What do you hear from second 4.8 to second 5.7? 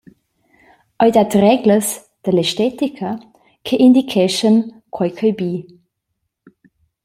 quei ch’ei bi.